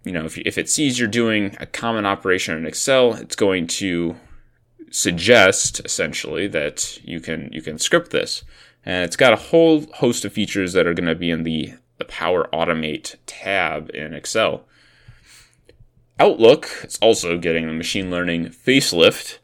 you 0.04 0.12
know, 0.12 0.24
if, 0.24 0.38
if 0.38 0.58
it 0.58 0.68
sees 0.68 0.98
you're 0.98 1.08
doing 1.08 1.56
a 1.58 1.66
common 1.66 2.06
operation 2.06 2.56
in 2.56 2.66
Excel, 2.66 3.14
it's 3.14 3.36
going 3.36 3.66
to 3.66 4.16
suggest 4.90 5.80
essentially 5.84 6.46
that 6.48 6.98
you 7.04 7.20
can 7.20 7.50
you 7.52 7.62
can 7.62 7.78
script 7.78 8.10
this, 8.10 8.44
and 8.84 9.04
it's 9.04 9.16
got 9.16 9.32
a 9.32 9.36
whole 9.36 9.86
host 9.94 10.24
of 10.24 10.32
features 10.32 10.72
that 10.72 10.86
are 10.86 10.94
going 10.94 11.08
to 11.08 11.14
be 11.14 11.30
in 11.30 11.42
the 11.42 11.74
the 11.98 12.04
Power 12.04 12.48
Automate 12.52 13.16
tab 13.26 13.90
in 13.94 14.14
Excel. 14.14 14.64
Outlook 16.18 16.68
is 16.84 16.98
also 17.02 17.38
getting 17.38 17.68
a 17.68 17.72
machine 17.72 18.10
learning 18.10 18.46
facelift. 18.46 19.38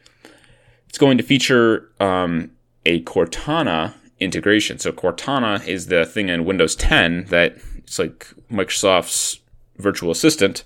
It's 0.88 0.98
going 0.98 1.18
to 1.18 1.24
feature 1.24 1.90
um, 2.00 2.52
a 2.84 3.02
Cortana 3.02 3.94
integration. 4.20 4.78
So 4.78 4.92
Cortana 4.92 5.66
is 5.66 5.86
the 5.86 6.04
thing 6.04 6.28
in 6.28 6.44
Windows 6.44 6.76
10 6.76 7.26
that 7.26 7.56
it's 7.78 7.98
like 7.98 8.26
Microsoft's 8.50 9.40
virtual 9.76 10.10
assistant. 10.10 10.64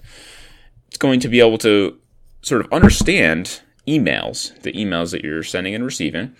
It's 0.88 0.98
going 0.98 1.20
to 1.20 1.28
be 1.28 1.40
able 1.40 1.58
to 1.58 1.98
sort 2.42 2.64
of 2.64 2.72
understand 2.72 3.62
emails, 3.86 4.60
the 4.62 4.72
emails 4.72 5.12
that 5.12 5.24
you're 5.24 5.42
sending 5.42 5.74
and 5.74 5.84
receiving, 5.84 6.34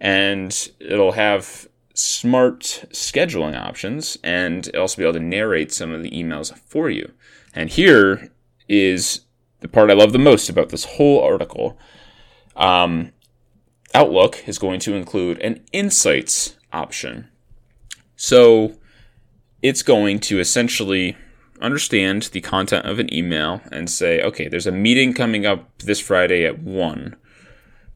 and 0.00 0.70
it'll 0.80 1.12
have 1.12 1.68
smart 1.94 2.84
scheduling 2.90 3.58
options 3.58 4.16
and 4.24 4.68
it'll 4.68 4.82
also 4.82 4.96
be 4.96 5.02
able 5.02 5.12
to 5.12 5.20
narrate 5.20 5.72
some 5.72 5.92
of 5.92 6.02
the 6.02 6.10
emails 6.10 6.56
for 6.58 6.88
you. 6.88 7.12
And 7.54 7.68
here 7.68 8.30
is 8.68 9.20
the 9.60 9.68
part 9.68 9.90
I 9.90 9.94
love 9.94 10.12
the 10.12 10.18
most 10.18 10.48
about 10.48 10.70
this 10.70 10.84
whole 10.84 11.22
article. 11.22 11.78
Um, 12.56 13.12
Outlook 13.94 14.48
is 14.48 14.58
going 14.58 14.80
to 14.80 14.94
include 14.94 15.38
an 15.40 15.62
insights 15.72 16.56
option. 16.72 17.28
So 18.16 18.76
it's 19.60 19.82
going 19.82 20.18
to 20.20 20.40
essentially 20.40 21.16
understand 21.62 22.22
the 22.32 22.40
content 22.40 22.86
of 22.86 22.98
an 22.98 23.12
email 23.12 23.60
and 23.70 23.88
say, 23.88 24.20
okay, 24.22 24.48
there's 24.48 24.66
a 24.66 24.72
meeting 24.72 25.14
coming 25.14 25.46
up 25.46 25.78
this 25.78 26.00
Friday 26.00 26.44
at 26.44 26.58
1. 26.58 27.16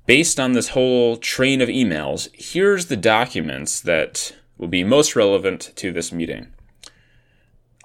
Based 0.06 0.38
on 0.38 0.52
this 0.52 0.68
whole 0.70 1.16
train 1.16 1.60
of 1.60 1.68
emails, 1.68 2.28
here's 2.32 2.86
the 2.86 2.96
documents 2.96 3.80
that 3.80 4.34
will 4.56 4.68
be 4.68 4.84
most 4.84 5.16
relevant 5.16 5.72
to 5.76 5.92
this 5.92 6.12
meeting. 6.12 6.48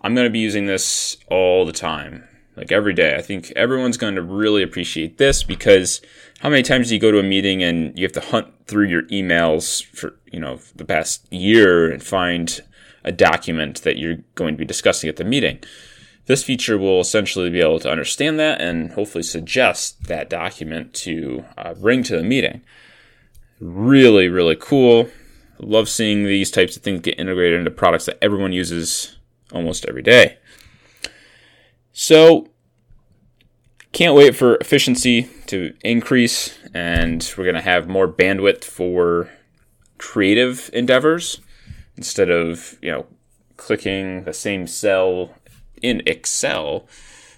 I'm 0.04 0.16
going 0.16 0.26
to 0.26 0.32
be 0.32 0.40
using 0.40 0.68
this 0.68 1.18
all 1.28 1.66
the 1.66 1.74
time 1.74 2.28
like 2.56 2.72
every 2.72 2.94
day. 2.94 3.16
I 3.16 3.22
think 3.22 3.52
everyone's 3.56 3.98
going 3.98 4.16
to 4.16 4.22
really 4.22 4.62
appreciate 4.62 5.18
this 5.18 5.44
because 5.44 6.02
how 6.40 6.50
many 6.50 6.64
times 6.64 6.90
do 6.90 6.96
you 6.96 7.00
go 7.00 7.12
to 7.12 7.20
a 7.20 7.24
meeting 7.24 7.64
and 7.64 7.98
you 7.98 8.04
have 8.04 8.12
to 8.14 8.22
hunt 8.22 8.48
through 8.68 8.88
your 8.88 9.04
emails 9.04 9.84
for, 9.84 10.16
you 10.32 10.40
know, 10.40 10.60
the 10.76 10.86
past 10.86 11.32
year 11.32 11.90
and 11.92 12.04
find 12.04 12.62
a 13.04 13.12
document 13.12 13.82
that 13.84 13.98
you're 13.98 14.18
going 14.36 14.54
to 14.54 14.60
be 14.60 14.66
discussing 14.66 15.10
at 15.10 15.18
the 15.18 15.24
meeting? 15.24 15.60
This 16.26 16.44
feature 16.44 16.78
will 16.78 17.02
essentially 17.02 17.50
be 17.50 17.62
able 17.62 17.80
to 17.80 17.92
understand 17.92 18.40
that 18.40 18.62
and 18.62 18.94
hopefully 18.94 19.24
suggest 19.24 20.06
that 20.06 20.30
document 20.30 20.94
to 20.96 21.44
uh, 21.58 21.74
bring 21.74 22.04
to 22.04 22.16
the 22.16 22.24
meeting. 22.24 22.62
Really, 23.60 24.28
really 24.28 24.56
cool. 24.56 25.10
Love 25.60 25.90
seeing 25.90 26.26
these 26.26 26.50
types 26.50 26.78
of 26.78 26.84
things 26.84 27.02
get 27.02 27.20
integrated 27.20 27.60
into 27.60 27.72
products 27.72 28.06
that 28.06 28.18
everyone 28.22 28.54
uses 28.54 29.18
almost 29.52 29.86
every 29.86 30.02
day. 30.02 30.38
So, 31.94 32.48
can't 33.92 34.16
wait 34.16 34.36
for 34.36 34.56
efficiency 34.56 35.30
to 35.48 35.74
increase, 35.84 36.58
and 36.74 37.34
we're 37.38 37.44
going 37.44 37.56
to 37.56 37.62
have 37.62 37.90
more 37.90 38.08
bandwidth 38.08 38.64
for 38.64 39.30
creative 39.98 40.70
endeavors 40.74 41.42
instead 41.98 42.30
of, 42.30 42.78
you 42.82 42.92
know, 42.92 43.06
clicking 43.58 44.24
the 44.24 44.34
same 44.34 44.68
cell 44.68 45.34
in 45.82 46.02
Excel 46.06 46.88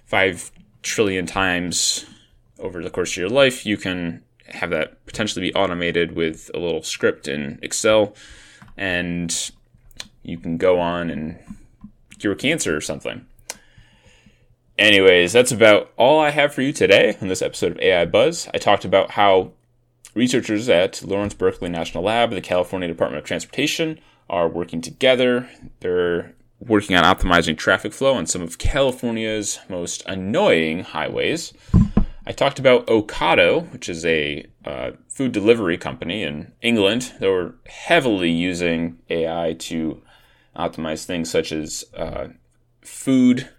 five 0.05 0.51
trillion 0.81 1.25
times 1.25 2.05
over 2.59 2.83
the 2.83 2.89
course 2.89 3.11
of 3.11 3.17
your 3.17 3.29
life. 3.29 3.65
You 3.65 3.77
can 3.77 4.23
have 4.47 4.69
that 4.69 5.05
potentially 5.05 5.41
be 5.49 5.53
automated 5.53 6.15
with 6.15 6.51
a 6.53 6.59
little 6.59 6.83
script 6.83 7.27
in 7.27 7.59
Excel, 7.61 8.13
and 8.77 9.51
you 10.21 10.37
can 10.37 10.57
go 10.57 10.79
on 10.79 11.09
and 11.09 11.39
cure 12.19 12.35
cancer 12.35 12.75
or 12.75 12.81
something. 12.81 13.25
Anyways, 14.77 15.33
that's 15.33 15.51
about 15.51 15.91
all 15.97 16.19
I 16.19 16.31
have 16.31 16.53
for 16.53 16.61
you 16.61 16.73
today 16.73 17.17
on 17.21 17.27
this 17.27 17.41
episode 17.41 17.73
of 17.73 17.79
AI 17.79 18.05
Buzz. 18.05 18.47
I 18.53 18.57
talked 18.57 18.85
about 18.85 19.11
how 19.11 19.51
researchers 20.15 20.69
at 20.69 21.03
Lawrence 21.03 21.33
Berkeley 21.33 21.69
National 21.69 22.03
Lab 22.03 22.31
the 22.31 22.41
California 22.41 22.87
Department 22.87 23.19
of 23.19 23.25
Transportation 23.25 23.99
are 24.29 24.47
working 24.47 24.81
together. 24.81 25.49
They're 25.79 26.33
working 26.59 26.95
on 26.95 27.03
optimizing 27.03 27.57
traffic 27.57 27.93
flow 27.93 28.13
on 28.13 28.25
some 28.25 28.41
of 28.41 28.57
California's 28.57 29.59
most 29.69 30.03
annoying 30.05 30.83
highways. 30.83 31.53
I 32.25 32.31
talked 32.31 32.57
about 32.57 32.87
Ocado, 32.87 33.69
which 33.73 33.89
is 33.89 34.05
a 34.05 34.45
uh, 34.63 34.91
food 35.09 35.33
delivery 35.33 35.77
company 35.77 36.23
in 36.23 36.53
England. 36.61 37.13
They 37.19 37.27
were 37.27 37.55
heavily 37.67 38.31
using 38.31 38.99
AI 39.09 39.55
to 39.59 40.01
optimize 40.55 41.03
things 41.03 41.29
such 41.29 41.51
as 41.51 41.83
uh, 41.95 42.29
food 42.81 43.49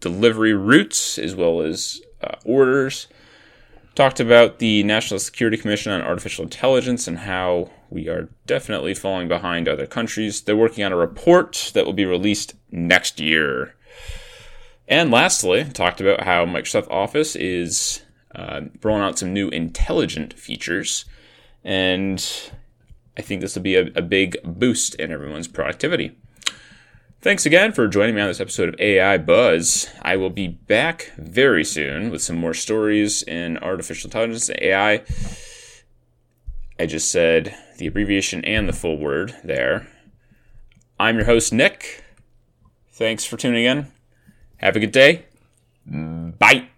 delivery 0.00 0.52
routes 0.52 1.18
as 1.18 1.34
well 1.34 1.62
as 1.62 2.02
uh, 2.20 2.36
orders. 2.44 3.06
Talked 3.94 4.18
about 4.18 4.58
the 4.58 4.82
National 4.82 5.20
Security 5.20 5.56
Commission 5.56 5.92
on 5.92 6.02
Artificial 6.02 6.42
Intelligence 6.42 7.06
and 7.06 7.20
how 7.20 7.70
we 7.90 8.08
are 8.08 8.28
definitely 8.44 8.92
falling 8.92 9.28
behind 9.28 9.68
other 9.68 9.86
countries. 9.86 10.40
They're 10.40 10.56
working 10.56 10.82
on 10.82 10.90
a 10.90 10.96
report 10.96 11.70
that 11.74 11.86
will 11.86 11.92
be 11.92 12.04
released 12.04 12.54
next 12.72 13.20
year. 13.20 13.76
And 14.88 15.12
lastly, 15.12 15.62
talked 15.62 16.00
about 16.00 16.24
how 16.24 16.44
Microsoft 16.44 16.90
Office 16.90 17.36
is 17.36 18.02
uh, 18.34 18.62
rolling 18.82 19.02
out 19.02 19.18
some 19.18 19.32
new 19.32 19.48
intelligent 19.50 20.34
features. 20.34 21.04
And 21.62 22.18
I 23.16 23.22
think 23.22 23.42
this 23.42 23.54
will 23.54 23.62
be 23.62 23.76
a, 23.76 23.92
a 23.94 24.02
big 24.02 24.36
boost 24.44 24.96
in 24.96 25.12
everyone's 25.12 25.46
productivity. 25.46 26.18
Thanks 27.24 27.46
again 27.46 27.72
for 27.72 27.88
joining 27.88 28.14
me 28.14 28.20
on 28.20 28.28
this 28.28 28.38
episode 28.38 28.68
of 28.68 28.78
AI 28.78 29.16
Buzz. 29.16 29.88
I 30.02 30.14
will 30.16 30.28
be 30.28 30.46
back 30.46 31.10
very 31.16 31.64
soon 31.64 32.10
with 32.10 32.20
some 32.20 32.36
more 32.36 32.52
stories 32.52 33.22
in 33.22 33.56
artificial 33.56 34.08
intelligence 34.08 34.50
and 34.50 34.60
AI. 34.60 35.02
I 36.78 36.84
just 36.84 37.10
said 37.10 37.56
the 37.78 37.86
abbreviation 37.86 38.44
and 38.44 38.68
the 38.68 38.74
full 38.74 38.98
word 38.98 39.34
there. 39.42 39.88
I'm 41.00 41.16
your 41.16 41.24
host, 41.24 41.50
Nick. 41.50 42.04
Thanks 42.92 43.24
for 43.24 43.38
tuning 43.38 43.64
in. 43.64 43.86
Have 44.58 44.76
a 44.76 44.80
good 44.80 44.92
day. 44.92 45.24
Bye. 45.86 46.68